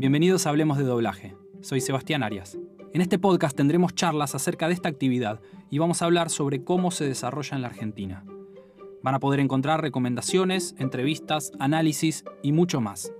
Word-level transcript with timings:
Bienvenidos 0.00 0.46
a 0.46 0.50
Hablemos 0.50 0.78
de 0.78 0.84
Doblaje. 0.84 1.34
Soy 1.60 1.80
Sebastián 1.80 2.22
Arias. 2.22 2.56
En 2.94 3.00
este 3.00 3.18
podcast 3.18 3.56
tendremos 3.56 3.96
charlas 3.96 4.36
acerca 4.36 4.68
de 4.68 4.74
esta 4.74 4.88
actividad 4.88 5.40
y 5.72 5.78
vamos 5.78 6.00
a 6.00 6.04
hablar 6.04 6.30
sobre 6.30 6.62
cómo 6.62 6.92
se 6.92 7.04
desarrolla 7.04 7.56
en 7.56 7.62
la 7.62 7.66
Argentina. 7.66 8.24
Van 9.02 9.16
a 9.16 9.18
poder 9.18 9.40
encontrar 9.40 9.82
recomendaciones, 9.82 10.76
entrevistas, 10.78 11.50
análisis 11.58 12.24
y 12.44 12.52
mucho 12.52 12.80
más. 12.80 13.12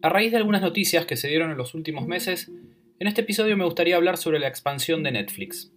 A 0.00 0.08
raíz 0.08 0.30
de 0.30 0.38
algunas 0.38 0.62
noticias 0.62 1.04
que 1.04 1.18
se 1.18 1.28
dieron 1.28 1.50
en 1.50 1.58
los 1.58 1.74
últimos 1.74 2.06
meses, 2.06 2.50
en 2.98 3.06
este 3.06 3.20
episodio 3.20 3.54
me 3.58 3.66
gustaría 3.66 3.96
hablar 3.96 4.16
sobre 4.16 4.38
la 4.38 4.48
expansión 4.48 5.02
de 5.02 5.12
Netflix 5.12 5.74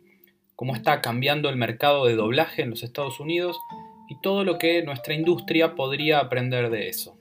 cómo 0.64 0.78
está 0.78 1.02
cambiando 1.02 1.50
el 1.50 1.58
mercado 1.58 2.06
de 2.06 2.16
doblaje 2.16 2.62
en 2.62 2.70
los 2.70 2.84
Estados 2.84 3.20
Unidos 3.20 3.60
y 4.08 4.16
todo 4.22 4.46
lo 4.46 4.58
que 4.58 4.82
nuestra 4.82 5.14
industria 5.14 5.76
podría 5.76 6.20
aprender 6.20 6.70
de 6.70 6.88
eso. 6.88 7.18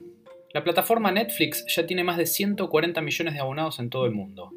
La 0.53 0.63
plataforma 0.63 1.11
Netflix 1.11 1.65
ya 1.67 1.85
tiene 1.85 2.05
más 2.05 2.15
de 2.15 2.25
140 2.25 3.01
millones 3.01 3.33
de 3.33 3.41
abonados 3.41 3.79
en 3.79 3.89
todo 3.89 4.05
el 4.05 4.13
mundo. 4.13 4.53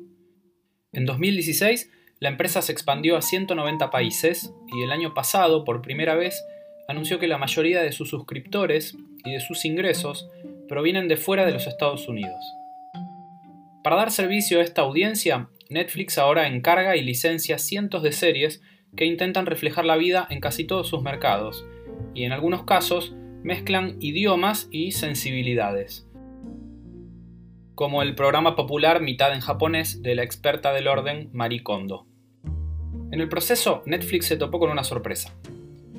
En 0.92 1.04
2016, 1.04 1.90
la 2.20 2.28
empresa 2.28 2.62
se 2.62 2.70
expandió 2.70 3.16
a 3.16 3.22
190 3.22 3.90
países 3.90 4.52
y 4.72 4.84
el 4.84 4.92
año 4.92 5.14
pasado, 5.14 5.64
por 5.64 5.82
primera 5.82 6.14
vez, 6.14 6.40
anunció 6.86 7.18
que 7.18 7.26
la 7.26 7.38
mayoría 7.38 7.82
de 7.82 7.90
sus 7.90 8.10
suscriptores 8.10 8.96
y 9.24 9.32
de 9.32 9.40
sus 9.40 9.64
ingresos 9.64 10.28
provienen 10.68 11.08
de 11.08 11.16
fuera 11.16 11.44
de 11.44 11.50
los 11.50 11.66
Estados 11.66 12.06
Unidos. 12.06 12.38
Para 13.82 13.96
dar 13.96 14.12
servicio 14.12 14.60
a 14.60 14.62
esta 14.62 14.82
audiencia, 14.82 15.48
Netflix 15.70 16.18
ahora 16.18 16.46
encarga 16.46 16.94
y 16.94 17.02
licencia 17.02 17.58
cientos 17.58 18.04
de 18.04 18.12
series 18.12 18.62
que 18.96 19.04
intentan 19.04 19.46
reflejar 19.46 19.84
la 19.84 19.96
vida 19.96 20.26
en 20.30 20.40
casi 20.40 20.64
todos 20.64 20.88
sus 20.88 21.02
mercados, 21.02 21.66
y 22.14 22.24
en 22.24 22.32
algunos 22.32 22.64
casos 22.64 23.14
mezclan 23.42 23.96
idiomas 24.00 24.68
y 24.70 24.92
sensibilidades, 24.92 26.08
como 27.74 28.02
el 28.02 28.14
programa 28.14 28.56
popular 28.56 29.02
Mitad 29.02 29.34
en 29.34 29.40
japonés 29.40 30.02
de 30.02 30.14
la 30.14 30.22
experta 30.22 30.72
del 30.72 30.88
orden 30.88 31.28
Marie 31.32 31.62
Kondo. 31.62 32.06
En 33.12 33.20
el 33.20 33.28
proceso, 33.28 33.82
Netflix 33.86 34.26
se 34.26 34.36
topó 34.36 34.58
con 34.58 34.70
una 34.70 34.82
sorpresa. 34.82 35.32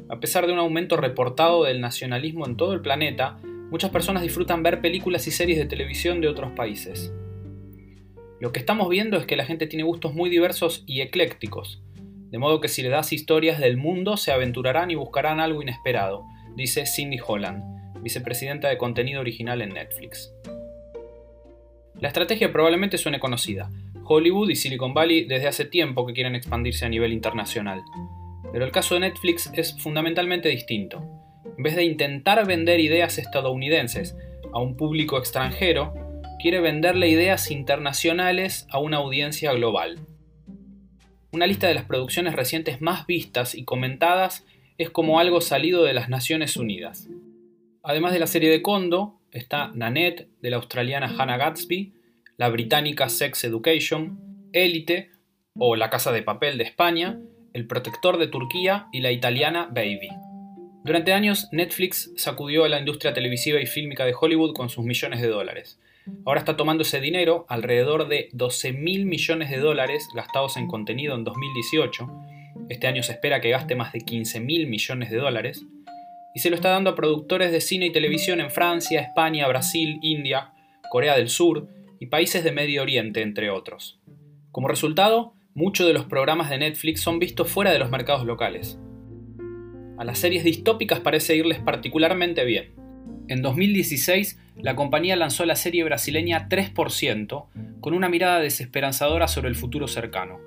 A 0.09 0.20
pesar 0.20 0.48
de 0.48 0.54
un 0.54 0.59
aumento 0.59 0.98
reportado 0.98 1.64
del 1.64 1.80
nacionalismo 1.80 2.45
en 2.45 2.58
todo 2.58 2.73
el 2.73 2.82
planeta, 2.82 3.38
muchas 3.70 3.92
personas 3.92 4.23
disfrutan 4.23 4.64
ver 4.64 4.82
películas 4.82 5.28
y 5.28 5.32
series 5.32 5.58
de 5.58 5.66
televisión 5.66 6.20
de 6.20 6.28
otros 6.28 6.52
países. 6.52 7.14
Lo 8.39 8.52
que 8.52 8.59
estamos 8.59 8.89
viendo 8.89 9.17
es 9.17 9.26
que 9.26 9.36
la 9.36 9.45
gente 9.45 9.67
tiene 9.67 9.84
gustos 9.84 10.14
muy 10.14 10.30
diversos 10.30 10.84
y 10.86 11.02
eclécticos, 11.02 11.82
de 12.30 12.38
modo 12.38 12.59
que 12.59 12.67
si 12.67 12.81
le 12.81 12.89
das 12.89 13.14
historias 13.14 13.59
del 13.59 13.78
mundo 13.78 14.17
se 14.17 14.31
aventurarán 14.31 14.92
y 14.92 14.95
buscarán 14.95 15.39
algo 15.39 15.61
inesperado, 15.61 16.25
dice 16.56 16.86
Cindy 16.86 17.20
Holland, 17.25 17.64
vicepresidenta 18.02 18.67
de 18.70 18.78
contenido 18.78 19.22
original 19.22 19.61
en 19.61 19.70
Netflix. 19.70 20.33
La 22.00 22.09
estrategia 22.09 22.52
probablemente 22.52 22.98
suene 22.98 23.20
conocida. 23.20 23.72
Hollywood 24.03 24.50
y 24.50 24.55
Silicon 24.55 24.94
Valley 24.94 25.25
desde 25.25 25.48
hace 25.48 25.66
tiempo 25.66 26.05
que 26.05 26.14
quieren 26.14 26.36
expandirse 26.36 26.86
a 26.86 26.89
nivel 26.89 27.11
internacional. 27.11 27.81
Pero 28.52 28.66
el 28.66 28.72
caso 28.72 28.94
de 28.94 29.02
Netflix 29.02 29.52
es 29.53 29.75
fundamentalmente 29.81 30.50
distinto. 30.50 31.03
En 31.58 31.64
vez 31.64 31.75
de 31.75 31.83
intentar 31.83 32.45
vender 32.45 32.80
ideas 32.80 33.17
estadounidenses 33.17 34.16
a 34.53 34.59
un 34.59 34.78
público 34.78 35.17
extranjero, 35.17 35.94
quiere 36.39 36.59
venderle 36.59 37.09
ideas 37.09 37.50
internacionales 37.52 38.67
a 38.70 38.80
una 38.80 38.98
audiencia 38.98 39.52
global. 39.53 40.00
Una 41.31 41.45
lista 41.45 41.67
de 41.67 41.73
las 41.73 41.83
producciones 41.83 42.36
recientes 42.36 42.80
más 42.80 43.06
vistas 43.06 43.53
y 43.53 43.66
comentadas 43.66 44.45
es 44.77 44.89
como 44.89 45.20
algo 45.20 45.42
salido 45.42 45.83
de 45.83 45.93
las 45.93 46.08
Naciones 46.08 46.55
Unidas. 46.55 47.10
Además 47.83 48.14
de 48.14 48.20
la 48.20 48.27
serie 48.27 48.49
de 48.49 48.61
Kondo, 48.61 49.20
está 49.32 49.71
Nanette 49.73 50.30
de 50.42 50.49
la 50.49 50.55
australiana 50.55 51.14
Hannah 51.17 51.36
Gatsby, 51.36 51.93
la 52.38 52.48
británica 52.48 53.10
Sex 53.10 53.43
Education, 53.43 54.49
Élite 54.54 55.11
o 55.55 55.76
La 55.76 55.89
Casa 55.89 56.14
de 56.14 56.23
Papel 56.23 56.58
de 56.58 56.64
España, 56.64 57.20
El 57.54 57.67
Protector 57.67 58.17
de 58.20 58.27
Turquía 58.27 58.88
y 58.94 59.02
la 59.02 59.11
italiana 59.11 59.67
Baby. 59.70 60.09
Durante 60.86 61.11
años, 61.11 61.49
Netflix 61.52 62.14
sacudió 62.15 62.64
a 62.64 62.70
la 62.70 62.80
industria 62.80 63.14
televisiva 63.14 63.59
y 63.59 63.65
fílmica 63.65 64.05
de 64.05 64.15
Hollywood 64.17 64.54
con 64.54 64.70
sus 64.70 64.86
millones 64.86 65.21
de 65.21 65.27
dólares. 65.27 65.77
Ahora 66.26 66.40
está 66.40 66.58
tomando 66.58 66.84
ese 66.84 67.00
dinero, 67.00 67.45
alrededor 67.50 68.08
de 68.08 68.30
12 68.34 68.73
mil 68.73 69.06
millones 69.06 69.50
de 69.50 69.58
dólares 69.58 70.08
gastados 70.14 70.58
en 70.58 70.68
contenido 70.68 71.16
en 71.16 71.23
2018. 71.23 72.08
Este 72.70 72.88
año 72.88 73.04
se 73.04 73.14
espera 73.14 73.40
que 73.40 73.50
gaste 73.50 73.76
más 73.76 73.94
de 73.94 74.02
15 74.02 74.40
mil 74.40 74.68
millones 74.68 75.10
de 75.10 75.18
dólares. 75.18 75.66
Y 76.36 76.40
se 76.40 76.50
lo 76.50 76.56
está 76.56 76.70
dando 76.70 76.92
a 76.92 76.95
productores 76.95 77.52
de 77.52 77.62
cine 77.62 77.88
y 77.88 77.92
televisión 77.92 78.42
en 78.42 78.52
Francia, 78.52 79.02
España, 79.02 79.48
Brasil, 79.48 80.00
India, 80.02 80.52
Corea 80.92 81.18
del 81.18 81.30
Sur 81.30 81.68
y 82.00 82.08
países 82.08 82.44
de 82.44 82.52
Medio 82.52 82.82
Oriente, 82.82 83.22
entre 83.22 83.50
otros. 83.50 84.00
Como 84.52 84.68
resultado, 84.68 85.34
muchos 85.54 85.88
de 85.88 85.94
los 85.94 86.06
programas 86.06 86.50
de 86.50 86.60
Netflix 86.60 87.02
son 87.02 87.20
vistos 87.20 87.50
fuera 87.50 87.72
de 87.72 87.80
los 87.80 87.89
mercados 87.89 88.26
locales. 88.26 88.80
A 89.98 90.04
las 90.04 90.20
series 90.20 90.44
distópicas 90.44 91.00
parece 91.00 91.36
irles 91.36 91.60
particularmente 91.60 92.45
bien. 92.45 92.76
En 93.30 93.42
2016, 93.42 94.39
la 94.55 94.76
compañía 94.76 95.17
lanzó 95.17 95.45
la 95.45 95.58
serie 95.58 95.83
brasileña 95.83 96.48
3%, 96.48 97.45
con 97.82 97.93
una 97.93 98.08
mirada 98.08 98.39
desesperanzadora 98.39 99.27
sobre 99.27 99.49
el 99.49 99.55
futuro 99.55 99.88
cercano. 99.88 100.39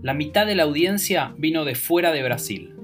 La 0.00 0.14
mitad 0.14 0.46
de 0.46 0.54
la 0.54 0.62
audiencia 0.62 1.34
vino 1.38 1.64
de 1.64 1.74
fuera 1.74 2.12
de 2.12 2.22
Brasil. 2.22 2.74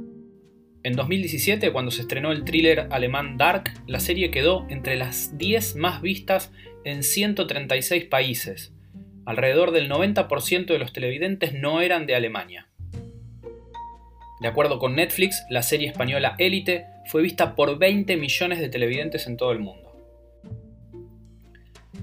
En 0.82 0.96
2017, 0.96 1.70
cuando 1.72 1.92
se 1.92 2.02
estrenó 2.02 2.32
el 2.32 2.44
thriller 2.44 2.88
alemán 2.90 3.36
Dark, 3.38 3.72
la 3.86 4.00
serie 4.00 4.32
quedó 4.32 4.66
entre 4.68 4.96
las 4.96 5.38
10 5.38 5.76
más 5.76 6.02
vistas 6.02 6.52
en 6.84 7.04
136 7.04 8.04
países. 8.06 8.72
Alrededor 9.24 9.70
del 9.70 9.88
90% 9.88 10.66
de 10.66 10.78
los 10.78 10.92
televidentes 10.92 11.54
no 11.54 11.80
eran 11.80 12.06
de 12.06 12.16
Alemania. 12.16 12.68
De 14.40 14.48
acuerdo 14.48 14.78
con 14.78 14.96
Netflix, 14.96 15.42
la 15.48 15.62
serie 15.62 15.88
española 15.88 16.34
Élite 16.38 16.84
fue 17.06 17.22
vista 17.22 17.54
por 17.54 17.78
20 17.78 18.16
millones 18.16 18.60
de 18.60 18.68
televidentes 18.68 19.26
en 19.26 19.36
todo 19.36 19.52
el 19.52 19.58
mundo. 19.60 19.92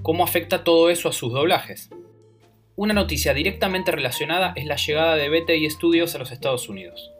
¿Cómo 0.02 0.24
afecta 0.24 0.64
todo 0.64 0.90
eso 0.90 1.08
a 1.08 1.12
sus 1.12 1.32
doblajes? 1.32 1.90
Una 2.74 2.94
noticia 2.94 3.34
directamente 3.34 3.92
relacionada 3.92 4.52
es 4.56 4.64
la 4.64 4.76
llegada 4.76 5.16
de 5.16 5.28
BTI 5.28 5.70
Studios 5.70 6.14
a 6.14 6.18
los 6.18 6.32
Estados 6.32 6.68
Unidos. 6.68 7.12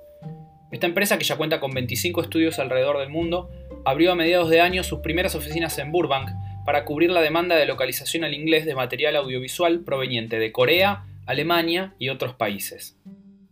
Esta 0.72 0.86
empresa, 0.86 1.18
que 1.18 1.24
ya 1.24 1.36
cuenta 1.36 1.60
con 1.60 1.72
25 1.72 2.22
estudios 2.22 2.58
alrededor 2.58 2.98
del 2.98 3.10
mundo, 3.10 3.50
abrió 3.84 4.12
a 4.12 4.16
mediados 4.16 4.48
de 4.48 4.60
año 4.60 4.82
sus 4.82 5.00
primeras 5.00 5.34
oficinas 5.34 5.78
en 5.78 5.92
Burbank 5.92 6.30
para 6.64 6.84
cubrir 6.84 7.10
la 7.10 7.20
demanda 7.20 7.56
de 7.56 7.66
localización 7.66 8.24
al 8.24 8.34
inglés 8.34 8.64
de 8.64 8.74
material 8.74 9.16
audiovisual 9.16 9.80
proveniente 9.80 10.38
de 10.38 10.50
Corea, 10.50 11.04
Alemania 11.26 11.94
y 11.98 12.08
otros 12.08 12.34
países. 12.34 12.96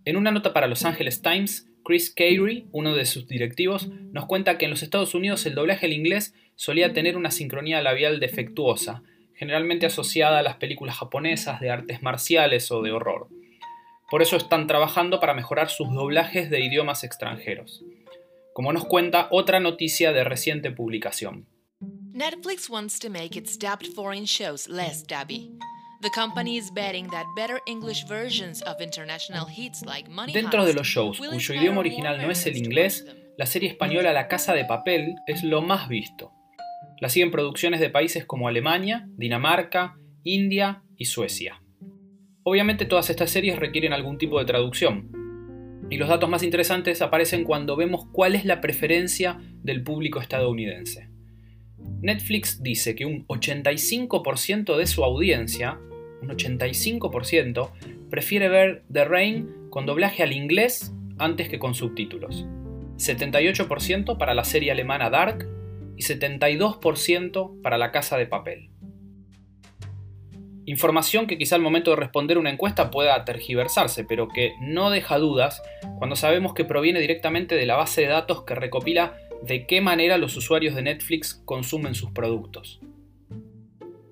En 0.05 0.17
una 0.17 0.31
nota 0.31 0.53
para 0.53 0.67
Los 0.67 0.85
Angeles 0.85 1.21
Times, 1.21 1.70
Chris 1.91 2.15
Carey, 2.15 2.69
uno 2.71 2.95
de 2.95 3.05
sus 3.05 3.27
directivos, 3.27 3.89
nos 3.89 4.27
cuenta 4.27 4.59
que 4.59 4.67
en 4.67 4.71
los 4.71 4.85
Estados 4.85 5.13
Unidos 5.13 5.45
el 5.47 5.57
doblaje 5.57 5.87
al 5.87 5.93
inglés 5.93 6.35
solía 6.55 6.93
tener 6.93 7.17
una 7.17 7.33
sincronía 7.33 7.83
labial 7.83 8.21
defectuosa, 8.21 9.03
generalmente 9.35 9.87
asociada 9.87 10.39
a 10.39 10.43
las 10.45 10.55
películas 10.55 10.99
japonesas 10.99 11.59
de 11.59 11.69
artes 11.69 12.01
marciales 12.01 12.71
o 12.71 12.81
de 12.83 12.93
horror. 12.93 13.27
Por 14.09 14.23
eso 14.23 14.37
están 14.37 14.69
trabajando 14.69 15.19
para 15.19 15.35
mejorar 15.35 15.69
sus 15.69 15.93
doblajes 15.93 16.49
de 16.49 16.65
idiomas 16.65 17.03
extranjeros. 17.03 17.85
Como 18.53 18.73
nos 18.73 18.85
cuenta 18.85 19.27
otra 19.33 19.59
noticia 19.59 20.13
de 20.13 20.23
reciente 20.23 20.71
publicación. 20.71 21.49
Netflix 22.13 22.71
wants 22.71 23.01
to 23.01 23.11
make 23.11 23.37
its 23.37 23.59
dubbed 23.59 23.93
foreign 23.97 24.27
shows 24.27 24.69
less 24.69 25.05
dubby. 25.05 25.51
The 26.03 26.11
company 26.11 26.57
is 26.57 26.73
betting 26.73 27.09
that 27.11 27.27
better 27.37 27.61
English 27.67 28.07
versions 28.07 28.63
of 28.63 28.81
international 28.81 29.47
hits 29.47 29.85
like 29.85 30.09
Money 30.09 30.33
Dentro 30.33 30.65
de 30.65 30.73
los 30.73 30.87
shows 30.87 31.19
cuyo 31.19 31.55
idioma 31.55 31.81
original 31.81 32.23
no 32.23 32.31
es 32.31 32.47
el 32.47 32.57
inglés, 32.57 33.07
la 33.37 33.45
serie 33.45 33.69
española 33.69 34.15
La 34.15 34.27
Casa 34.27 34.55
de 34.55 34.65
Papel 34.65 35.17
es 35.27 35.45
lo 35.45 35.61
más 35.61 35.89
visto. 35.89 36.33
La 37.01 37.11
siguen 37.11 37.31
producciones 37.31 37.81
de 37.81 37.91
países 37.91 38.25
como 38.25 38.49
Alemania, 38.49 39.09
Dinamarca, 39.17 39.99
India 40.25 40.83
y 40.97 41.05
Suecia. 41.05 41.63
Obviamente 42.45 42.87
todas 42.87 43.11
estas 43.11 43.31
series 43.31 43.59
requieren 43.59 43.93
algún 43.93 44.17
tipo 44.17 44.39
de 44.39 44.47
traducción, 44.47 45.11
y 45.91 45.99
los 45.99 46.09
datos 46.09 46.31
más 46.31 46.43
interesantes 46.43 47.03
aparecen 47.03 47.45
cuando 47.45 47.77
vemos 47.77 48.07
cuál 48.13 48.37
es 48.37 48.45
la 48.45 48.61
preferencia 48.61 49.39
del 49.63 49.83
público 49.83 50.21
estadounidense. 50.21 51.11
Netflix 52.01 52.63
dice 52.63 52.95
que 52.95 53.05
un 53.05 53.27
85% 53.27 54.77
de 54.77 54.87
su 54.87 55.05
audiencia, 55.05 55.79
un 56.23 56.29
85%, 56.29 57.71
prefiere 58.11 58.49
ver 58.49 58.83
The 58.93 59.05
Rain 59.05 59.69
con 59.71 59.87
doblaje 59.87 60.23
al 60.23 60.33
inglés 60.33 60.93
antes 61.19 61.49
que 61.49 61.59
con 61.59 61.75
subtítulos. 61.75 62.47
78% 62.97 64.19
para 64.19 64.35
la 64.35 64.45
serie 64.45 64.73
alemana 64.73 65.11
Dark 65.11 65.49
y 65.97 66.03
72% 66.03 67.63
para 67.63 67.79
La 67.79 67.93
Casa 67.93 68.17
de 68.17 68.27
Papel. 68.27 68.71
Información 70.67 71.27
que 71.27 71.39
quizá 71.39 71.57
al 71.57 71.63
momento 71.63 71.91
de 71.91 71.97
responder 71.97 72.39
una 72.39 72.51
encuesta 72.51 72.91
pueda 72.91 73.25
tergiversarse, 73.25 74.05
pero 74.05 74.29
que 74.29 74.53
no 74.61 74.91
deja 74.91 75.19
dudas 75.19 75.63
cuando 75.99 76.17
sabemos 76.17 76.55
que 76.55 76.65
proviene 76.65 77.01
directamente 77.01 77.55
de 77.55 77.67
la 77.67 77.77
base 77.77 78.03
de 78.03 78.09
datos 78.09 78.45
que 78.45 78.55
recopila 78.55 79.15
de 79.43 79.67
qué 79.67 79.81
manera 79.81 80.19
los 80.19 80.37
usuarios 80.37 80.75
de 80.75 80.83
Netflix 80.83 81.43
consumen 81.45 81.95
sus 81.95 82.11
productos. 82.11 82.81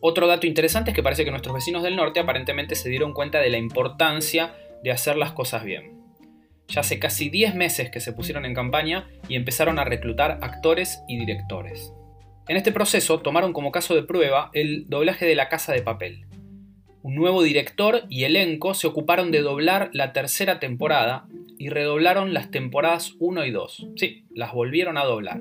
Otro 0.00 0.26
dato 0.26 0.46
interesante 0.46 0.90
es 0.90 0.94
que 0.94 1.02
parece 1.02 1.24
que 1.24 1.30
nuestros 1.30 1.54
vecinos 1.54 1.82
del 1.82 1.96
norte 1.96 2.20
aparentemente 2.20 2.76
se 2.76 2.88
dieron 2.88 3.12
cuenta 3.12 3.40
de 3.40 3.50
la 3.50 3.58
importancia 3.58 4.54
de 4.82 4.92
hacer 4.92 5.16
las 5.16 5.32
cosas 5.32 5.64
bien. 5.64 5.98
Ya 6.68 6.82
hace 6.82 6.98
casi 6.98 7.30
10 7.30 7.54
meses 7.54 7.90
que 7.90 8.00
se 8.00 8.12
pusieron 8.12 8.44
en 8.44 8.54
campaña 8.54 9.08
y 9.28 9.34
empezaron 9.34 9.78
a 9.78 9.84
reclutar 9.84 10.38
actores 10.42 11.02
y 11.08 11.18
directores. 11.18 11.92
En 12.46 12.56
este 12.56 12.72
proceso 12.72 13.20
tomaron 13.20 13.52
como 13.52 13.72
caso 13.72 13.94
de 13.94 14.02
prueba 14.02 14.50
el 14.52 14.86
doblaje 14.88 15.26
de 15.26 15.34
La 15.34 15.48
Casa 15.48 15.72
de 15.72 15.82
Papel. 15.82 16.26
Un 17.02 17.14
nuevo 17.14 17.42
director 17.42 18.02
y 18.08 18.24
elenco 18.24 18.74
se 18.74 18.86
ocuparon 18.86 19.30
de 19.30 19.40
doblar 19.40 19.90
la 19.92 20.12
tercera 20.12 20.60
temporada 20.60 21.26
y 21.58 21.70
redoblaron 21.70 22.34
las 22.34 22.50
temporadas 22.50 23.14
1 23.18 23.46
y 23.46 23.50
2. 23.50 23.88
Sí, 23.96 24.24
las 24.34 24.52
volvieron 24.52 24.96
a 24.96 25.04
doblar. 25.04 25.40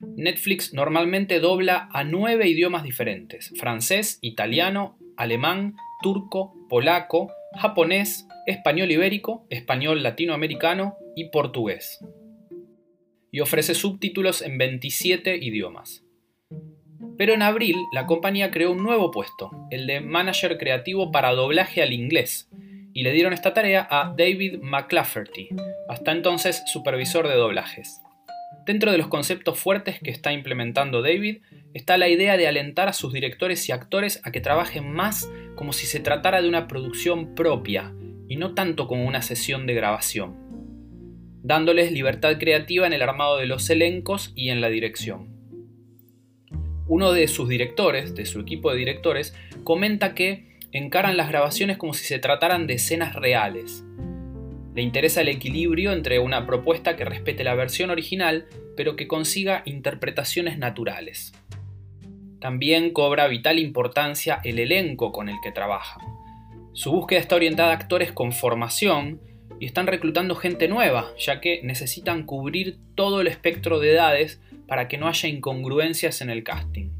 Netflix 0.00 0.72
normalmente 0.72 1.40
dobla 1.40 1.88
a 1.92 2.04
nueve 2.04 2.48
idiomas 2.48 2.84
diferentes, 2.84 3.52
francés, 3.58 4.18
italiano, 4.22 4.96
alemán, 5.16 5.74
turco, 6.02 6.54
polaco, 6.68 7.32
japonés, 7.60 8.26
español 8.46 8.92
ibérico, 8.92 9.46
español 9.50 10.02
latinoamericano 10.02 10.96
y 11.16 11.30
portugués. 11.30 11.98
Y 13.32 13.40
ofrece 13.40 13.74
subtítulos 13.74 14.40
en 14.42 14.56
27 14.56 15.36
idiomas. 15.36 16.04
Pero 17.16 17.34
en 17.34 17.42
abril 17.42 17.76
la 17.92 18.06
compañía 18.06 18.52
creó 18.52 18.70
un 18.72 18.84
nuevo 18.84 19.10
puesto, 19.10 19.50
el 19.70 19.88
de 19.88 20.00
manager 20.00 20.58
creativo 20.58 21.10
para 21.10 21.32
doblaje 21.32 21.82
al 21.82 21.92
inglés, 21.92 22.48
y 22.92 23.02
le 23.02 23.12
dieron 23.12 23.32
esta 23.32 23.52
tarea 23.52 23.86
a 23.90 24.14
David 24.16 24.60
McClafferty, 24.62 25.48
hasta 25.88 26.12
entonces 26.12 26.62
supervisor 26.66 27.26
de 27.26 27.34
doblajes. 27.34 28.00
Dentro 28.68 28.92
de 28.92 28.98
los 28.98 29.08
conceptos 29.08 29.58
fuertes 29.58 29.98
que 29.98 30.10
está 30.10 30.30
implementando 30.30 31.00
David 31.00 31.38
está 31.72 31.96
la 31.96 32.10
idea 32.10 32.36
de 32.36 32.46
alentar 32.46 32.86
a 32.86 32.92
sus 32.92 33.14
directores 33.14 33.66
y 33.66 33.72
actores 33.72 34.20
a 34.24 34.30
que 34.30 34.42
trabajen 34.42 34.92
más 34.92 35.32
como 35.54 35.72
si 35.72 35.86
se 35.86 36.00
tratara 36.00 36.42
de 36.42 36.50
una 36.50 36.68
producción 36.68 37.34
propia 37.34 37.94
y 38.28 38.36
no 38.36 38.52
tanto 38.52 38.86
como 38.86 39.06
una 39.06 39.22
sesión 39.22 39.66
de 39.66 39.72
grabación, 39.72 40.36
dándoles 41.42 41.92
libertad 41.92 42.36
creativa 42.38 42.86
en 42.86 42.92
el 42.92 43.00
armado 43.00 43.38
de 43.38 43.46
los 43.46 43.70
elencos 43.70 44.34
y 44.36 44.50
en 44.50 44.60
la 44.60 44.68
dirección. 44.68 45.28
Uno 46.86 47.12
de 47.12 47.26
sus 47.26 47.48
directores, 47.48 48.14
de 48.14 48.26
su 48.26 48.38
equipo 48.38 48.70
de 48.70 48.76
directores, 48.76 49.34
comenta 49.64 50.14
que 50.14 50.58
encaran 50.72 51.16
las 51.16 51.30
grabaciones 51.30 51.78
como 51.78 51.94
si 51.94 52.04
se 52.04 52.18
trataran 52.18 52.66
de 52.66 52.74
escenas 52.74 53.14
reales, 53.14 53.82
le 54.78 54.84
interesa 54.84 55.22
el 55.22 55.28
equilibrio 55.28 55.92
entre 55.92 56.20
una 56.20 56.46
propuesta 56.46 56.94
que 56.94 57.04
respete 57.04 57.42
la 57.42 57.56
versión 57.56 57.90
original, 57.90 58.46
pero 58.76 58.94
que 58.94 59.08
consiga 59.08 59.62
interpretaciones 59.64 60.56
naturales. 60.56 61.32
También 62.40 62.92
cobra 62.92 63.26
vital 63.26 63.58
importancia 63.58 64.38
el 64.44 64.60
elenco 64.60 65.10
con 65.10 65.28
el 65.28 65.34
que 65.42 65.50
trabaja. 65.50 66.00
Su 66.74 66.92
búsqueda 66.92 67.18
está 67.18 67.34
orientada 67.34 67.72
a 67.72 67.74
actores 67.74 68.12
con 68.12 68.30
formación 68.30 69.20
y 69.58 69.66
están 69.66 69.88
reclutando 69.88 70.36
gente 70.36 70.68
nueva, 70.68 71.10
ya 71.18 71.40
que 71.40 71.60
necesitan 71.64 72.22
cubrir 72.22 72.78
todo 72.94 73.20
el 73.20 73.26
espectro 73.26 73.80
de 73.80 73.94
edades 73.94 74.40
para 74.68 74.86
que 74.86 74.96
no 74.96 75.08
haya 75.08 75.28
incongruencias 75.28 76.20
en 76.20 76.30
el 76.30 76.44
casting. 76.44 76.90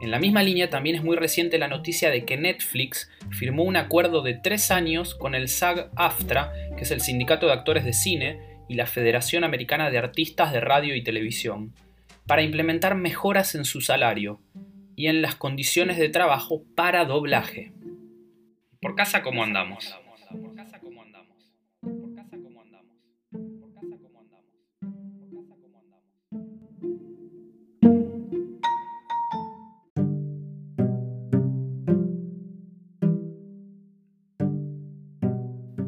En 0.00 0.10
la 0.12 0.20
misma 0.20 0.42
línea 0.42 0.70
también 0.70 0.96
es 0.96 1.02
muy 1.02 1.16
reciente 1.16 1.58
la 1.58 1.66
noticia 1.66 2.10
de 2.10 2.24
que 2.24 2.36
Netflix 2.36 3.10
firmó 3.30 3.64
un 3.64 3.76
acuerdo 3.76 4.22
de 4.22 4.34
tres 4.34 4.70
años 4.70 5.14
con 5.14 5.34
el 5.34 5.48
SAG-AFTRA, 5.48 6.52
que 6.76 6.84
es 6.84 6.90
el 6.92 7.00
Sindicato 7.00 7.46
de 7.46 7.52
Actores 7.52 7.84
de 7.84 7.92
Cine, 7.92 8.38
y 8.68 8.74
la 8.74 8.86
Federación 8.86 9.44
Americana 9.44 9.90
de 9.90 9.98
Artistas 9.98 10.52
de 10.52 10.60
Radio 10.60 10.94
y 10.94 11.02
Televisión, 11.02 11.74
para 12.26 12.42
implementar 12.42 12.94
mejoras 12.94 13.54
en 13.54 13.64
su 13.64 13.80
salario 13.80 14.40
y 14.94 15.06
en 15.06 15.22
las 15.22 15.34
condiciones 15.34 15.96
de 15.96 16.10
trabajo 16.10 16.62
para 16.76 17.04
doblaje. 17.04 17.72
Por 18.80 18.94
casa, 18.94 19.22
¿cómo 19.22 19.42
andamos? 19.42 19.98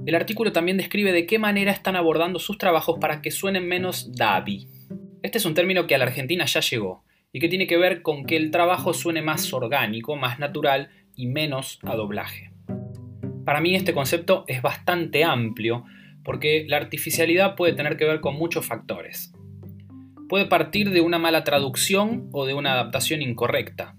El 0.07 0.15
artículo 0.15 0.51
también 0.51 0.79
describe 0.79 1.13
de 1.13 1.27
qué 1.27 1.39
manera 1.39 1.73
están 1.73 1.95
abordando 1.95 2.39
sus 2.39 2.57
trabajos 2.57 2.99
para 2.99 3.21
que 3.21 3.31
suenen 3.31 3.69
menos 3.69 4.13
Davi. 4.17 4.67
Este 5.23 5.39
es 5.39 5.45
un 5.45 5.55
término 5.55 5.87
que 5.87 5.95
a 5.95 5.99
la 5.99 6.07
Argentina 6.07 6.47
ya 6.47 6.61
llegó 6.61 7.05
y 7.33 7.39
que 7.39 7.49
tiene 7.49 7.67
que 7.67 7.77
ver 7.77 8.01
con 8.01 8.25
que 8.25 8.37
el 8.37 8.51
trabajo 8.51 8.95
suene 8.95 9.21
más 9.21 9.53
orgánico, 9.53 10.17
más 10.17 10.39
natural 10.39 10.89
y 11.15 11.27
menos 11.27 11.79
a 11.83 11.97
doblaje. 11.97 12.51
Para 13.45 13.61
mí 13.61 13.75
este 13.75 13.93
concepto 13.93 14.45
es 14.49 14.63
bastante 14.63 15.23
amplio 15.23 15.85
porque 16.25 16.65
la 16.67 16.79
artificialidad 16.79 17.55
puede 17.55 17.75
tener 17.75 17.99
que 17.99 18.07
ver 18.07 18.21
con 18.21 18.37
muchos 18.37 18.67
factores. 18.67 19.35
Puede 20.31 20.47
partir 20.47 20.91
de 20.91 21.03
una 21.03 21.19
mala 21.19 21.45
traducción 21.45 22.31
o 22.33 22.47
de 22.47 22.55
una 22.55 22.73
adaptación 22.73 23.21
incorrecta 23.21 23.97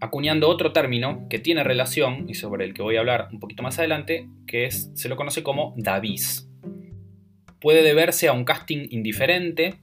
acuñando 0.00 0.48
otro 0.48 0.72
término 0.72 1.26
que 1.28 1.38
tiene 1.38 1.64
relación 1.64 2.28
y 2.28 2.34
sobre 2.34 2.64
el 2.64 2.74
que 2.74 2.82
voy 2.82 2.96
a 2.96 3.00
hablar 3.00 3.28
un 3.32 3.40
poquito 3.40 3.62
más 3.62 3.78
adelante, 3.78 4.28
que 4.46 4.64
es, 4.66 4.90
se 4.94 5.08
lo 5.08 5.16
conoce 5.16 5.42
como 5.42 5.74
Davis. 5.76 6.48
Puede 7.60 7.82
deberse 7.82 8.28
a 8.28 8.32
un 8.32 8.44
casting 8.44 8.86
indiferente, 8.90 9.80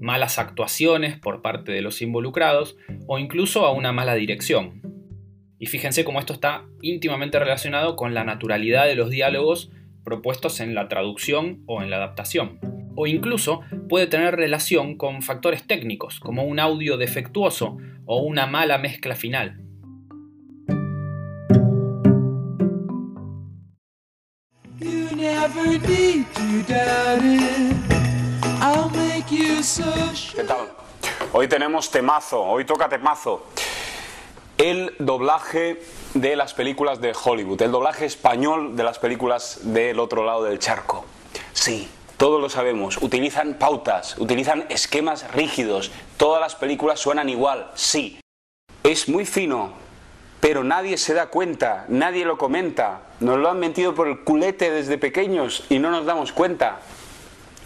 malas 0.00 0.38
actuaciones 0.38 1.18
por 1.18 1.42
parte 1.42 1.72
de 1.72 1.82
los 1.82 2.00
involucrados 2.00 2.76
o 3.06 3.18
incluso 3.18 3.66
a 3.66 3.72
una 3.72 3.92
mala 3.92 4.14
dirección. 4.14 4.80
Y 5.58 5.66
fíjense 5.66 6.04
cómo 6.04 6.20
esto 6.20 6.32
está 6.32 6.64
íntimamente 6.80 7.38
relacionado 7.38 7.96
con 7.96 8.14
la 8.14 8.24
naturalidad 8.24 8.86
de 8.86 8.94
los 8.94 9.10
diálogos 9.10 9.70
propuestos 10.04 10.60
en 10.60 10.74
la 10.74 10.88
traducción 10.88 11.62
o 11.66 11.82
en 11.82 11.90
la 11.90 11.96
adaptación. 11.96 12.60
O 13.00 13.06
incluso 13.06 13.60
puede 13.88 14.08
tener 14.08 14.34
relación 14.34 14.96
con 14.96 15.22
factores 15.22 15.64
técnicos, 15.68 16.18
como 16.18 16.42
un 16.42 16.58
audio 16.58 16.96
defectuoso 16.96 17.76
o 18.06 18.22
una 18.22 18.48
mala 18.48 18.76
mezcla 18.76 19.14
final. 19.14 19.60
¿Qué 30.34 30.42
tal? 30.42 30.68
Hoy 31.32 31.46
tenemos 31.46 31.92
temazo, 31.92 32.42
hoy 32.42 32.64
toca 32.64 32.88
temazo. 32.88 33.46
El 34.56 34.92
doblaje 34.98 35.80
de 36.14 36.34
las 36.34 36.52
películas 36.52 37.00
de 37.00 37.12
Hollywood, 37.12 37.62
el 37.62 37.70
doblaje 37.70 38.06
español 38.06 38.74
de 38.74 38.82
las 38.82 38.98
películas 38.98 39.60
del 39.62 40.00
otro 40.00 40.24
lado 40.24 40.42
del 40.42 40.58
charco. 40.58 41.04
Sí, 41.52 41.88
todos 42.18 42.40
lo 42.40 42.50
sabemos, 42.50 42.98
utilizan 43.00 43.54
pautas, 43.54 44.18
utilizan 44.18 44.66
esquemas 44.70 45.32
rígidos, 45.32 45.92
todas 46.16 46.40
las 46.40 46.56
películas 46.56 46.98
suenan 46.98 47.28
igual, 47.28 47.70
sí. 47.74 48.20
Es 48.82 49.08
muy 49.08 49.24
fino, 49.24 49.72
pero 50.40 50.64
nadie 50.64 50.98
se 50.98 51.14
da 51.14 51.28
cuenta, 51.28 51.84
nadie 51.88 52.24
lo 52.24 52.36
comenta. 52.36 53.02
Nos 53.20 53.38
lo 53.38 53.48
han 53.48 53.60
metido 53.60 53.94
por 53.94 54.08
el 54.08 54.24
culete 54.24 54.70
desde 54.70 54.98
pequeños 54.98 55.64
y 55.68 55.78
no 55.78 55.92
nos 55.92 56.06
damos 56.06 56.32
cuenta. 56.32 56.80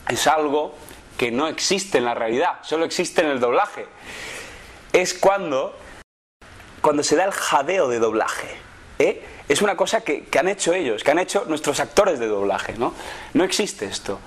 Es 0.08 0.26
algo 0.26 0.74
que 1.16 1.30
no 1.30 1.48
existe 1.48 1.98
en 1.98 2.04
la 2.04 2.14
realidad, 2.14 2.58
solo 2.62 2.84
existe 2.84 3.22
en 3.22 3.28
el 3.28 3.40
doblaje. 3.40 3.86
Es 4.92 5.14
cuando, 5.14 5.74
cuando 6.82 7.02
se 7.02 7.16
da 7.16 7.24
el 7.24 7.32
jadeo 7.32 7.88
de 7.88 7.98
doblaje. 7.98 8.48
¿eh? 8.98 9.24
Es 9.48 9.62
una 9.62 9.76
cosa 9.76 10.02
que, 10.02 10.24
que 10.24 10.38
han 10.38 10.48
hecho 10.48 10.74
ellos, 10.74 11.02
que 11.04 11.10
han 11.10 11.18
hecho 11.18 11.46
nuestros 11.46 11.80
actores 11.80 12.18
de 12.18 12.26
doblaje. 12.26 12.74
¿no? 12.76 12.92
no 13.32 13.44
existe 13.44 13.86
esto. 13.86 14.18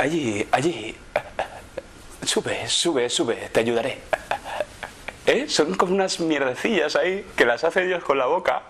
Allí, 0.00 0.46
allí. 0.50 0.96
Sube, 2.24 2.66
sube, 2.68 3.10
sube, 3.10 3.50
te 3.52 3.60
ayudaré. 3.60 3.98
¿Eh? 5.26 5.46
Son 5.46 5.74
como 5.74 5.92
unas 5.92 6.20
mierdecillas 6.20 6.96
ahí 6.96 7.26
que 7.36 7.44
las 7.44 7.64
hace 7.64 7.84
Dios 7.84 8.02
con 8.02 8.16
la 8.16 8.24
boca 8.24 8.62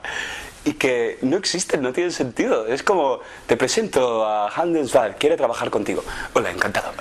y 0.65 0.73
que 0.73 1.19
no 1.23 1.37
existen, 1.37 1.83
no 1.83 1.93
tienen 1.93 2.11
sentido. 2.11 2.67
Es 2.67 2.83
como, 2.83 3.21
te 3.47 3.57
presento 3.57 4.27
a 4.27 4.49
Handelsbad, 4.49 5.19
quiere 5.21 5.37
trabajar 5.37 5.71
contigo. 5.71 6.03
Hola, 6.33 6.51
encantado. 6.51 6.91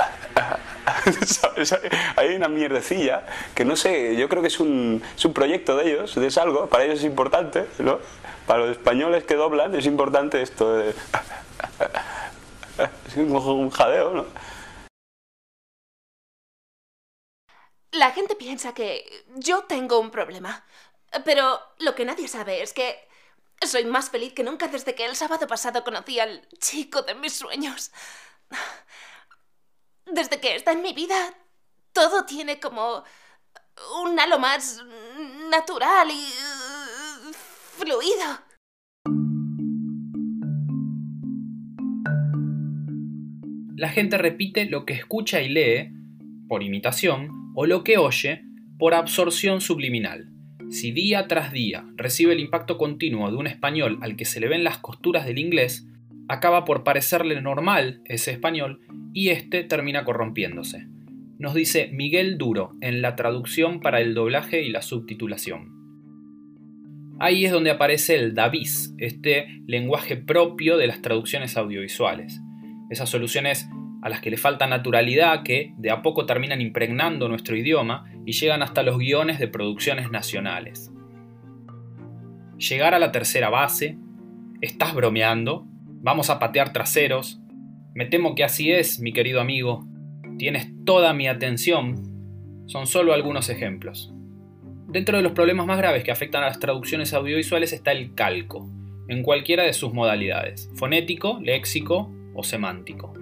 Hay 2.16 2.36
una 2.36 2.50
mierdecilla 2.50 3.26
que 3.56 3.66
no 3.66 3.76
sé, 3.76 4.16
yo 4.16 4.30
creo 4.30 4.44
que 4.44 4.50
es 4.50 4.60
un, 4.60 5.02
es 5.18 5.26
un 5.26 5.34
proyecto 5.34 5.76
de 5.76 5.92
ellos, 5.92 6.16
es 6.18 6.38
algo, 6.38 6.68
para 6.68 6.84
ellos 6.84 7.00
es 7.00 7.06
importante, 7.06 7.66
¿no? 7.80 7.98
Para 8.46 8.60
los 8.60 8.78
españoles 8.78 9.24
que 9.24 9.34
doblan 9.34 9.74
es 9.74 9.88
importante 9.88 10.44
esto 10.44 10.78
de... 10.78 10.94
Es 13.08 13.16
un 13.18 13.70
jadeo, 13.70 14.14
¿no? 14.14 14.26
La 17.92 18.12
gente 18.12 18.36
piensa 18.36 18.74
que 18.74 19.26
yo 19.36 19.64
tengo 19.64 20.00
un 20.00 20.12
problema. 20.12 20.64
Pero 21.26 21.60
lo 21.80 21.96
que 21.96 22.06
nadie 22.06 22.28
sabe 22.28 22.62
es 22.62 22.74
que 22.74 23.08
soy 23.62 23.86
más 23.86 24.10
feliz 24.10 24.34
que 24.34 24.44
nunca 24.44 24.68
desde 24.68 24.96
que 24.96 25.06
el 25.06 25.16
sábado 25.16 25.48
pasado 25.48 25.84
conocí 25.84 26.20
al 26.20 26.48
chico 26.60 27.02
de 27.02 27.16
mis 27.16 27.34
sueños. 27.36 27.92
Desde 30.06 30.40
que 30.40 30.56
está 30.56 30.72
en 30.72 30.82
mi 30.82 30.94
vida, 30.94 31.34
todo 31.94 32.26
tiene 32.26 32.60
como 32.60 33.04
un 34.04 34.20
halo 34.20 34.40
más 34.40 34.84
natural 35.50 36.10
y 36.12 36.34
fluido. 37.78 38.49
La 43.80 43.88
gente 43.88 44.18
repite 44.18 44.66
lo 44.66 44.84
que 44.84 44.92
escucha 44.92 45.42
y 45.42 45.48
lee 45.48 45.90
por 46.50 46.64
imitación 46.64 47.54
o 47.56 47.66
lo 47.66 47.86
que 47.86 47.98
oye 47.98 48.44
por 48.78 48.94
absorción 48.94 49.62
subliminal. 49.62 50.34
Si 50.70 50.92
día 50.92 51.28
tras 51.30 51.54
día 51.54 51.86
recibe 51.96 52.34
el 52.34 52.42
impacto 52.42 52.78
continuo 52.78 53.32
de 53.32 53.38
un 53.38 53.48
español 53.48 53.98
al 54.02 54.18
que 54.18 54.26
se 54.26 54.42
le 54.42 54.50
ven 54.50 54.66
las 54.66 54.80
costuras 54.80 55.26
del 55.26 55.38
inglés, 55.38 55.88
acaba 56.28 56.66
por 56.66 56.84
parecerle 56.84 57.40
normal 57.40 58.02
ese 58.04 58.32
español 58.32 58.82
y 59.14 59.30
este 59.30 59.64
termina 59.64 60.04
corrompiéndose. 60.04 60.86
Nos 61.38 61.54
dice 61.54 61.90
Miguel 61.94 62.38
Duro 62.38 62.76
en 62.82 63.02
la 63.02 63.16
traducción 63.16 63.80
para 63.80 64.02
el 64.02 64.14
doblaje 64.14 64.62
y 64.62 64.72
la 64.72 64.82
subtitulación. 64.82 65.70
Ahí 67.18 67.46
es 67.46 67.54
donde 67.54 67.72
aparece 67.72 68.16
el 68.16 68.34
Davis, 68.34 68.94
este 68.98 69.48
lenguaje 69.68 70.18
propio 70.18 70.76
de 70.76 70.88
las 70.88 71.02
traducciones 71.02 71.56
audiovisuales. 71.56 72.42
Esas 72.90 73.10
soluciones 73.10 73.70
a 74.02 74.10
las 74.10 74.22
que 74.22 74.32
le 74.32 74.38
falta 74.38 74.68
naturalidad 74.68 75.44
que 75.44 75.74
de 75.78 75.92
a 75.92 76.02
poco 76.02 76.26
terminan 76.26 76.62
impregnando 76.62 77.28
nuestro 77.28 77.56
idioma 77.56 78.06
y 78.26 78.32
llegan 78.32 78.64
hasta 78.64 78.84
los 78.84 78.98
guiones 78.98 79.40
de 79.40 79.48
producciones 79.48 80.10
nacionales. 80.10 80.92
Llegar 82.58 82.94
a 82.94 83.00
la 83.00 83.12
tercera 83.12 83.50
base, 83.50 83.98
estás 84.62 84.94
bromeando, 84.94 85.66
vamos 86.02 86.30
a 86.30 86.40
patear 86.40 86.74
traseros, 86.74 87.40
me 87.94 88.06
temo 88.06 88.36
que 88.36 88.44
así 88.44 88.72
es, 88.72 89.00
mi 89.00 89.14
querido 89.14 89.42
amigo, 89.42 89.86
tienes 90.38 90.70
toda 90.86 91.14
mi 91.14 91.28
atención, 91.28 92.64
son 92.68 92.88
solo 92.88 93.14
algunos 93.14 93.50
ejemplos. 93.50 94.14
Dentro 94.88 95.18
de 95.18 95.24
los 95.24 95.34
problemas 95.34 95.68
más 95.68 95.78
graves 95.78 96.04
que 96.04 96.12
afectan 96.12 96.44
a 96.44 96.48
las 96.48 96.60
traducciones 96.60 97.14
audiovisuales 97.14 97.74
está 97.74 97.92
el 97.92 98.14
calco, 98.16 98.70
en 99.08 99.24
cualquiera 99.24 99.64
de 99.64 99.74
sus 99.74 99.94
modalidades, 99.94 100.70
fonético, 100.76 101.40
léxico 101.42 102.12
o 102.34 102.44
semántico. 102.44 103.14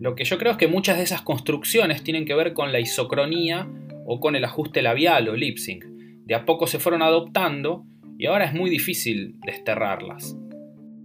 Lo 0.00 0.14
que 0.14 0.24
yo 0.24 0.38
creo 0.38 0.52
es 0.52 0.58
que 0.58 0.68
muchas 0.68 0.98
de 0.98 1.04
esas 1.04 1.22
construcciones 1.22 2.02
tienen 2.02 2.24
que 2.24 2.34
ver 2.34 2.54
con 2.54 2.72
la 2.72 2.80
isocronía 2.80 3.68
o 4.04 4.18
con 4.18 4.34
el 4.34 4.44
ajuste 4.44 4.82
labial 4.82 5.28
o 5.28 5.36
lip 5.36 5.58
sync. 5.58 5.84
De 5.84 6.34
a 6.34 6.44
poco 6.44 6.66
se 6.66 6.78
fueron 6.78 7.02
adoptando 7.02 7.84
y 8.18 8.26
ahora 8.26 8.44
es 8.44 8.52
muy 8.52 8.68
difícil 8.68 9.36
desterrarlas. 9.44 10.36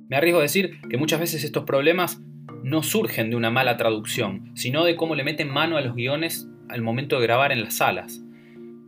Me 0.10 0.16
arriesgo 0.16 0.40
a 0.40 0.44
decir 0.44 0.80
que 0.90 0.98
muchas 0.98 1.20
veces 1.20 1.44
estos 1.44 1.64
problemas 1.64 2.22
no 2.64 2.82
surgen 2.82 3.30
de 3.30 3.36
una 3.36 3.52
mala 3.52 3.78
traducción, 3.78 4.52
sino 4.56 4.84
de 4.84 4.96
cómo 4.96 5.16
le 5.16 5.24
meten 5.24 5.50
mano 5.50 5.78
a 5.78 5.82
los 5.82 5.96
guiones 5.96 6.50
al 6.70 6.82
momento 6.82 7.18
de 7.18 7.24
grabar 7.24 7.52
en 7.52 7.64
las 7.64 7.76
salas. 7.76 8.24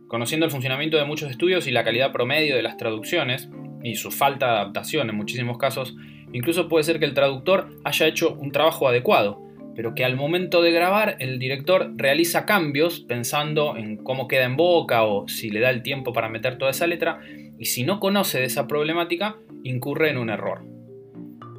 Conociendo 0.08 0.44
el 0.44 0.52
funcionamiento 0.52 0.96
de 0.96 1.04
muchos 1.04 1.30
estudios 1.30 1.66
y 1.66 1.70
la 1.70 1.84
calidad 1.84 2.12
promedio 2.12 2.56
de 2.56 2.62
las 2.62 2.76
traducciones, 2.76 3.48
y 3.82 3.94
su 3.94 4.10
falta 4.10 4.46
de 4.46 4.52
adaptación 4.52 5.08
en 5.08 5.16
muchísimos 5.16 5.58
casos, 5.58 5.96
incluso 6.32 6.68
puede 6.68 6.84
ser 6.84 6.98
que 6.98 7.04
el 7.04 7.14
traductor 7.14 7.68
haya 7.84 8.06
hecho 8.06 8.34
un 8.34 8.52
trabajo 8.52 8.88
adecuado, 8.88 9.40
pero 9.74 9.94
que 9.94 10.04
al 10.04 10.16
momento 10.16 10.62
de 10.62 10.72
grabar 10.72 11.16
el 11.20 11.38
director 11.38 11.92
realiza 11.96 12.46
cambios 12.46 13.00
pensando 13.00 13.76
en 13.76 13.96
cómo 13.96 14.28
queda 14.28 14.44
en 14.44 14.56
boca 14.56 15.04
o 15.04 15.28
si 15.28 15.50
le 15.50 15.60
da 15.60 15.70
el 15.70 15.82
tiempo 15.82 16.12
para 16.12 16.28
meter 16.28 16.58
toda 16.58 16.70
esa 16.70 16.86
letra, 16.86 17.20
y 17.58 17.66
si 17.66 17.84
no 17.84 18.00
conoce 18.00 18.38
de 18.40 18.46
esa 18.46 18.66
problemática, 18.66 19.36
incurre 19.64 20.10
en 20.10 20.18
un 20.18 20.30
error. 20.30 20.64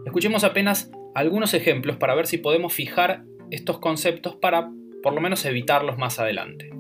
Escuchemos 0.06 0.44
apenas 0.44 0.92
algunos 1.14 1.54
ejemplos 1.54 1.98
para 1.98 2.16
ver 2.16 2.26
si 2.26 2.38
podemos 2.38 2.74
fijar 2.74 3.24
estos 3.52 3.80
conceptos 3.80 4.36
para 4.36 4.72
por 5.04 5.14
lo 5.14 5.22
menos 5.22 5.46
evitarlos 5.46 5.98
más 5.98 6.20
adelante. 6.20 6.71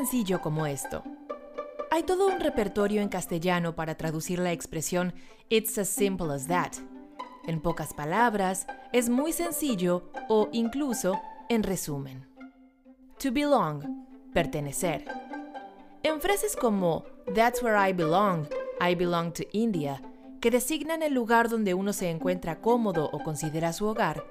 Sencillo 0.00 0.40
como 0.40 0.64
esto. 0.64 1.04
Hay 1.90 2.04
todo 2.04 2.26
un 2.26 2.40
repertorio 2.40 3.02
en 3.02 3.10
castellano 3.10 3.76
para 3.76 3.96
traducir 3.96 4.38
la 4.38 4.50
expresión 4.50 5.12
It's 5.50 5.76
as 5.76 5.90
simple 5.90 6.32
as 6.32 6.46
that. 6.46 6.72
En 7.46 7.60
pocas 7.60 7.92
palabras, 7.92 8.66
es 8.94 9.10
muy 9.10 9.34
sencillo 9.34 10.10
o 10.30 10.48
incluso 10.52 11.20
en 11.50 11.62
resumen. 11.62 12.26
To 13.22 13.30
belong, 13.30 14.06
pertenecer. 14.32 15.04
En 16.02 16.22
frases 16.22 16.56
como 16.56 17.04
That's 17.34 17.62
where 17.62 17.76
I 17.76 17.92
belong, 17.92 18.48
I 18.80 18.94
belong 18.94 19.32
to 19.34 19.42
India, 19.52 20.00
que 20.40 20.50
designan 20.50 21.02
el 21.02 21.12
lugar 21.12 21.50
donde 21.50 21.74
uno 21.74 21.92
se 21.92 22.08
encuentra 22.08 22.62
cómodo 22.62 23.10
o 23.12 23.22
considera 23.22 23.74
su 23.74 23.84
hogar, 23.84 24.24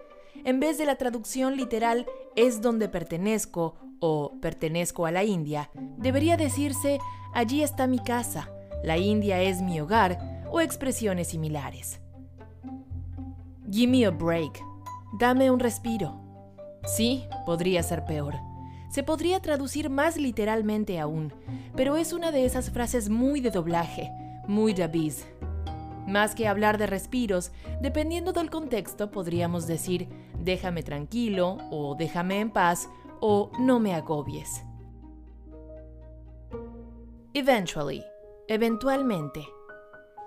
en 0.46 0.60
vez 0.60 0.80
de 0.80 0.86
la 0.86 0.96
traducción 0.96 1.58
literal 1.58 2.08
es 2.48 2.62
donde 2.62 2.88
pertenezco 2.88 3.76
o 4.00 4.40
pertenezco 4.40 5.06
a 5.06 5.12
la 5.12 5.24
India, 5.24 5.70
debería 5.98 6.38
decirse 6.38 7.00
allí 7.34 7.64
está 7.64 7.86
mi 7.86 8.00
casa, 8.00 8.50
la 8.84 8.98
India 8.98 9.42
es 9.42 9.62
mi 9.62 9.80
hogar 9.82 10.46
o 10.50 10.62
expresiones 10.62 11.28
similares. 11.28 12.00
Give 13.70 13.92
me 13.92 14.06
a 14.06 14.10
break. 14.10 14.60
Dame 15.20 15.52
un 15.52 15.60
respiro. 15.60 16.20
Sí, 16.86 17.26
podría 17.46 17.84
ser 17.84 18.06
peor. 18.06 18.36
Se 18.90 19.04
podría 19.04 19.42
traducir 19.42 19.90
más 19.90 20.18
literalmente 20.18 21.00
aún, 21.00 21.34
pero 21.76 21.98
es 21.98 22.14
una 22.14 22.32
de 22.32 22.46
esas 22.46 22.72
frases 22.72 23.10
muy 23.10 23.42
de 23.42 23.52
doblaje, 23.52 24.12
muy 24.48 24.74
biz. 24.74 25.28
Más 26.08 26.34
que 26.34 26.48
hablar 26.48 26.80
de 26.80 26.88
respiros, 26.88 27.52
dependiendo 27.82 28.34
del 28.34 28.50
contexto, 28.50 29.12
podríamos 29.12 29.68
decir 29.68 30.08
déjame 30.44 30.84
tranquilo 30.84 31.58
o 31.72 31.96
déjame 31.96 32.40
en 32.40 32.52
paz 32.52 32.90
o 33.20 33.52
no 33.60 33.80
me 33.80 33.94
agobies. 33.94 34.64
Eventually, 37.34 38.04
eventualmente. 38.48 39.48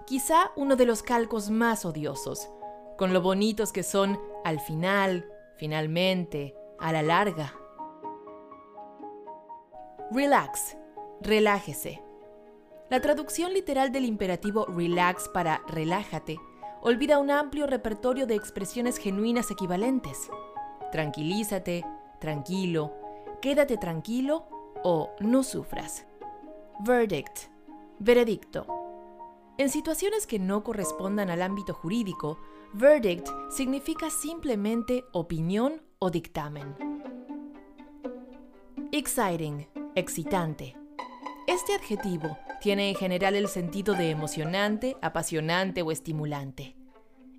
Quizá 0.07 0.53
uno 0.57 0.77
de 0.77 0.87
los 0.87 1.03
calcos 1.03 1.51
más 1.51 1.85
odiosos, 1.85 2.49
con 2.99 3.13
lo 3.13 3.21
bonitos 3.21 3.73
que 3.73 3.83
son 3.83 4.19
al 4.45 4.61
final, 4.61 5.27
finalmente, 5.57 6.55
a 6.79 6.93
la 6.93 7.03
larga. 7.03 7.55
Relax, 10.11 10.77
relájese. 11.21 12.03
La 12.91 13.01
traducción 13.01 13.55
literal 13.55 13.91
del 13.91 14.05
imperativo 14.05 14.67
relax 14.67 15.29
para 15.29 15.63
relájate 15.69 16.39
olvida 16.83 17.19
un 17.19 17.31
amplio 17.31 17.67
repertorio 17.67 18.27
de 18.27 18.35
expresiones 18.35 18.99
genuinas 18.99 19.51
equivalentes. 19.51 20.29
Tranquilízate, 20.91 21.85
tranquilo, 22.21 22.93
quédate 23.41 23.77
tranquilo 23.77 24.47
o 24.83 25.11
no 25.21 25.45
sufras. 25.45 26.05
Verdict, 26.81 27.49
veredicto. 28.01 28.67
En 29.59 29.71
situaciones 29.71 30.27
que 30.27 30.41
no 30.41 30.65
correspondan 30.65 31.31
al 31.31 31.43
ámbito 31.43 31.73
jurídico, 31.73 32.39
verdict 32.73 33.29
significa 33.51 34.11
simplemente 34.11 35.05
opinión 35.13 35.83
o 36.01 36.11
dictamen. 36.11 36.75
Exciting, 38.91 39.69
excitante. 39.95 40.82
Este 41.53 41.75
adjetivo 41.75 42.39
tiene 42.63 42.89
en 42.89 42.95
general 42.95 43.35
el 43.35 43.47
sentido 43.47 43.93
de 43.93 44.09
emocionante, 44.09 44.97
apasionante 45.03 45.83
o 45.83 45.93
estimulante. 45.93 46.75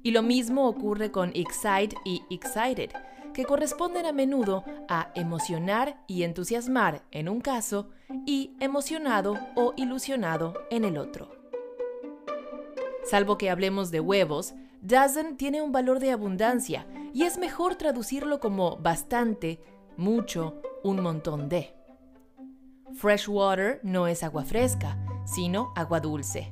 Y 0.04 0.12
lo 0.12 0.22
mismo 0.22 0.68
ocurre 0.68 1.10
con 1.10 1.32
excite 1.34 1.96
y 2.06 2.22
excited, 2.30 2.92
que 3.34 3.44
corresponden 3.44 4.06
a 4.06 4.12
menudo 4.12 4.66
a 4.88 5.12
emocionar 5.16 5.98
y 6.06 6.22
entusiasmar 6.22 7.02
en 7.10 7.28
un 7.28 7.42
caso 7.42 7.90
y 8.28 8.52
emocionado 8.60 9.40
o 9.56 9.74
ilusionado 9.78 10.54
en 10.70 10.86
el 10.86 11.00
otro. 11.00 11.32
Salvo 13.04 13.40
que 13.40 13.50
hablemos 13.50 13.90
de 13.90 14.00
huevos, 14.00 14.54
dozen 14.82 15.38
tiene 15.38 15.64
un 15.64 15.72
valor 15.72 15.98
de 15.98 16.12
abundancia 16.12 16.86
y 17.16 17.24
es 17.24 17.40
mejor 17.40 17.78
traducirlo 17.78 18.40
como 18.40 18.78
bastante, 18.78 19.60
mucho, 19.98 20.62
un 20.84 21.02
montón 21.02 21.50
de. 21.50 21.83
Fresh 22.96 23.28
water 23.28 23.80
no 23.84 24.08
es 24.08 24.24
agua 24.24 24.46
fresca, 24.46 24.98
sino 25.26 25.74
agua 25.76 26.00
dulce. 26.00 26.52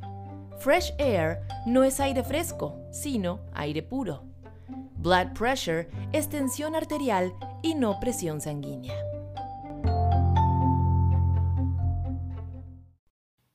Fresh 0.59 0.93
air 0.97 1.39
no 1.65 1.83
es 1.83 1.99
aire 1.99 2.23
fresco, 2.23 2.81
sino 2.91 3.41
aire 3.53 3.83
puro. 3.83 4.23
Blood 4.97 5.33
pressure 5.37 5.87
es 6.11 6.29
tensión 6.29 6.75
arterial 6.75 7.33
y 7.61 7.75
no 7.75 7.99
presión 7.99 8.41
sanguínea. 8.41 8.95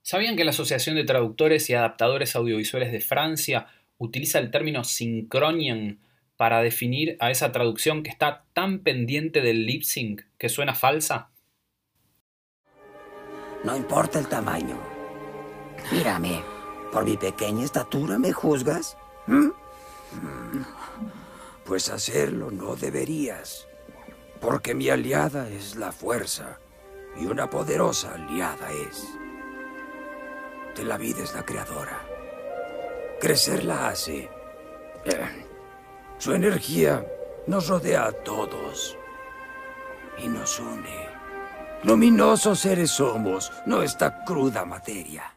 ¿Sabían 0.01 0.37
que 0.37 0.45
la 0.45 0.51
Asociación 0.51 0.95
de 0.95 1.03
Traductores 1.03 1.69
y 1.69 1.73
Adaptadores 1.73 2.35
Audiovisuales 2.37 2.93
de 2.93 3.01
Francia 3.01 3.67
utiliza 3.97 4.39
el 4.39 4.49
término 4.49 4.85
synchronian 4.85 5.99
para 6.37 6.61
definir 6.61 7.17
a 7.19 7.31
esa 7.31 7.51
traducción 7.51 8.03
que 8.03 8.09
está 8.09 8.45
tan 8.53 8.79
pendiente 8.79 9.41
del 9.41 9.65
lip 9.65 9.83
sync 9.83 10.21
que 10.37 10.47
suena 10.47 10.73
falsa? 10.73 11.31
No 13.67 13.75
importa 13.75 14.17
el 14.17 14.29
tamaño. 14.29 14.77
Mírame. 15.91 16.41
¿Por 16.89 17.03
mi 17.03 17.17
pequeña 17.17 17.65
estatura 17.65 18.17
me 18.17 18.31
juzgas? 18.31 18.95
¿Mm? 19.25 19.49
Pues 21.65 21.89
hacerlo 21.89 22.49
no 22.49 22.77
deberías. 22.77 23.67
Porque 24.39 24.73
mi 24.73 24.87
aliada 24.87 25.49
es 25.49 25.75
la 25.75 25.91
fuerza. 25.91 26.59
Y 27.17 27.25
una 27.25 27.49
poderosa 27.49 28.13
aliada 28.13 28.71
es. 28.71 29.05
De 30.77 30.85
la 30.85 30.97
vida 30.97 31.21
es 31.21 31.35
la 31.35 31.43
creadora. 31.43 31.99
Crecer 33.19 33.65
la 33.65 33.89
hace. 33.89 34.29
Su 36.19 36.31
energía 36.31 37.05
nos 37.47 37.67
rodea 37.67 38.05
a 38.05 38.11
todos. 38.13 38.97
Y 40.19 40.29
nos 40.29 40.57
une. 40.57 41.16
Luminosos 41.83 42.59
seres 42.59 42.89
somos, 42.89 43.51
no 43.67 43.83
esta 43.83 44.23
cruda 44.25 44.65
materia. 44.65 45.35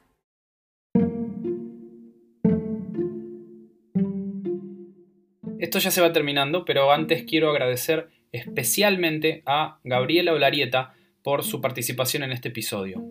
Esto 5.59 5.78
ya 5.78 5.90
se 5.90 6.00
va 6.00 6.14
terminando, 6.14 6.64
pero 6.64 6.90
antes 6.90 7.25
quiero 7.25 7.50
agradecer 7.50 8.09
especialmente 8.32 9.42
a 9.44 9.80
Gabriela 9.85 10.32
Olarieta 10.32 10.94
por 11.23 11.44
su 11.44 11.61
participación 11.61 12.23
en 12.23 12.32
este 12.32 12.49
episodio. 12.49 13.04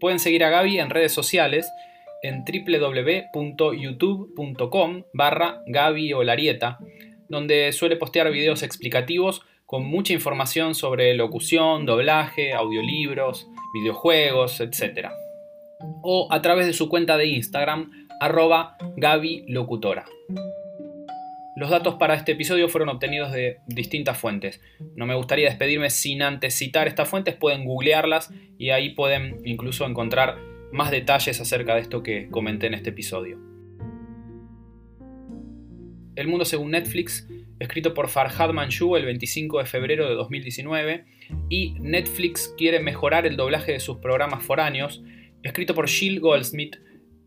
Pueden 0.00 0.18
seguir 0.18 0.42
a 0.42 0.50
Gaby 0.50 0.80
en 0.80 0.90
redes 0.90 1.12
sociales 1.12 1.68
en 2.24 2.44
www.youtube.com 2.44 5.04
barra 5.12 5.62
Gaby 5.66 6.12
Olarieta, 6.12 6.78
donde 7.28 7.70
suele 7.72 7.94
postear 7.96 8.32
videos 8.32 8.64
explicativos 8.64 9.42
con 9.66 9.84
mucha 9.84 10.12
información 10.12 10.74
sobre 10.74 11.14
locución, 11.14 11.86
doblaje, 11.86 12.52
audiolibros, 12.52 13.48
videojuegos, 13.74 14.60
etc. 14.60 15.08
O 16.02 16.28
a 16.30 16.42
través 16.42 16.66
de 16.66 16.72
su 16.72 16.88
cuenta 16.88 17.16
de 17.16 17.26
Instagram, 17.26 17.90
arroba 18.20 18.76
Gaby 18.96 19.44
Locutora. 19.48 20.04
Los 21.56 21.70
datos 21.70 21.94
para 21.94 22.14
este 22.14 22.32
episodio 22.32 22.68
fueron 22.68 22.88
obtenidos 22.88 23.30
de 23.30 23.58
distintas 23.66 24.18
fuentes. 24.18 24.60
No 24.96 25.06
me 25.06 25.14
gustaría 25.14 25.48
despedirme 25.48 25.88
sin 25.88 26.22
antes 26.22 26.54
citar 26.54 26.88
estas 26.88 27.08
fuentes, 27.08 27.36
pueden 27.36 27.64
googlearlas 27.64 28.32
y 28.58 28.70
ahí 28.70 28.90
pueden 28.90 29.40
incluso 29.44 29.86
encontrar 29.86 30.36
más 30.72 30.90
detalles 30.90 31.40
acerca 31.40 31.76
de 31.76 31.82
esto 31.82 32.02
que 32.02 32.28
comenté 32.28 32.66
en 32.66 32.74
este 32.74 32.90
episodio. 32.90 33.38
El 36.16 36.26
mundo 36.26 36.44
según 36.44 36.72
Netflix, 36.72 37.28
escrito 37.58 37.94
por 37.94 38.08
Farhad 38.08 38.52
Manju 38.52 38.96
el 38.96 39.04
25 39.04 39.58
de 39.58 39.66
febrero 39.66 40.08
de 40.08 40.14
2019, 40.14 41.04
y 41.48 41.74
Netflix 41.80 42.54
quiere 42.56 42.80
mejorar 42.80 43.26
el 43.26 43.36
doblaje 43.36 43.72
de 43.72 43.80
sus 43.80 43.98
programas 43.98 44.42
foráneos, 44.42 45.02
escrito 45.42 45.74
por 45.74 45.88
Jill 45.88 46.20
Goldsmith 46.20 46.76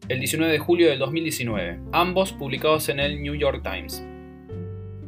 el 0.09 0.19
19 0.19 0.51
de 0.51 0.59
julio 0.59 0.89
de 0.89 0.97
2019, 0.97 1.79
ambos 1.91 2.33
publicados 2.33 2.89
en 2.89 2.99
el 2.99 3.21
New 3.21 3.35
York 3.35 3.61
Times. 3.63 4.03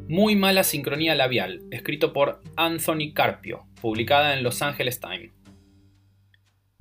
Muy 0.07 0.35
mala 0.35 0.63
sincronía 0.63 1.15
labial, 1.15 1.61
escrito 1.71 2.13
por 2.13 2.41
Anthony 2.55 3.13
Carpio, 3.13 3.65
publicada 3.81 4.35
en 4.35 4.43
Los 4.43 4.61
Angeles 4.61 4.99
Times. 4.99 5.31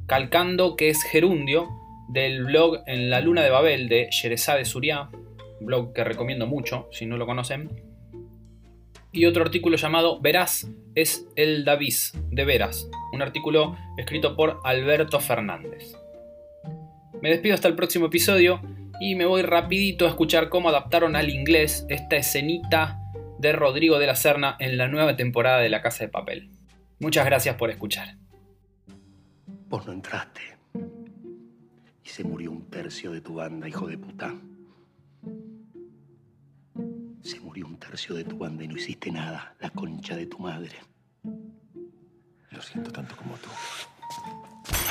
Calcando 0.07 0.77
que 0.77 0.89
es 0.89 1.03
gerundio, 1.03 1.69
del 2.09 2.45
blog 2.45 2.79
En 2.87 3.11
la 3.11 3.21
luna 3.21 3.43
de 3.43 3.51
Babel 3.51 3.89
de 3.89 4.09
Sherezade 4.11 4.65
Surya, 4.65 5.11
blog 5.61 5.93
que 5.93 6.05
recomiendo 6.05 6.47
mucho 6.47 6.89
si 6.91 7.07
no 7.07 7.19
lo 7.19 7.27
conocen. 7.27 7.88
Y 9.13 9.25
otro 9.25 9.43
artículo 9.43 9.77
llamado 9.77 10.21
Verás 10.21 10.71
es 10.95 11.27
el 11.37 11.65
Davis 11.65 12.13
de 12.31 12.45
Veras, 12.45 12.91
un 13.13 13.23
artículo 13.23 13.77
escrito 13.97 14.37
por 14.37 14.61
Alberto 14.65 15.19
Fernández. 15.21 15.97
Me 17.23 17.31
despido 17.31 17.55
hasta 17.55 17.69
el 17.69 17.75
próximo 17.75 18.07
episodio 18.07 18.61
y 19.01 19.15
me 19.15 19.27
voy 19.27 19.43
rapidito 19.43 20.07
a 20.07 20.11
escuchar 20.11 20.49
cómo 20.49 20.69
adaptaron 20.69 21.17
al 21.17 21.31
inglés 21.31 21.87
esta 21.89 22.17
escenita 22.17 23.01
de 23.39 23.53
Rodrigo 23.53 23.99
de 23.99 24.07
la 24.07 24.17
Serna 24.17 24.57
en 24.59 24.77
la 24.77 24.89
nueva 24.89 25.17
temporada 25.17 25.59
de 25.59 25.69
La 25.69 25.81
Casa 25.81 26.05
de 26.05 26.11
Papel. 26.11 26.51
Muchas 26.99 27.25
gracias 27.25 27.57
por 27.57 27.71
escuchar. 27.71 28.17
Vos 29.69 29.87
no 29.87 29.93
entraste. 29.93 30.41
Y 32.05 32.09
se 32.09 32.25
murió 32.25 32.51
un 32.51 32.69
tercio 32.69 33.13
de 33.13 33.21
tu 33.21 33.35
banda, 33.35 33.69
hijo 33.69 33.87
de 33.87 33.99
puta. 33.99 34.35
Se 37.29 37.39
murió 37.41 37.67
un 37.67 37.77
tercio 37.77 38.15
de 38.15 38.25
tu 38.25 38.39
banda 38.39 38.65
y 38.65 38.69
no 38.69 38.77
hiciste 38.79 39.13
nada. 39.13 39.55
La 39.61 39.69
concha 39.69 40.17
de 40.17 40.25
tu 40.25 40.39
madre. 40.39 40.75
Lo 42.51 42.63
siento 42.63 42.91
tanto 42.91 43.15
como 43.17 43.35
tú. 43.35 43.51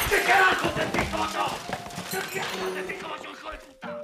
¿Qué 0.08 0.18
carajo 0.24 0.70
te 0.70 0.86
digo 0.86 1.18
yo? 1.34 1.48
¿Qué 2.12 2.40
carajo 2.40 2.68
te 2.76 2.84
digo 2.94 3.08
yo, 3.24 3.32
hijo 3.32 3.50
de 3.50 3.58
puta? 3.58 4.04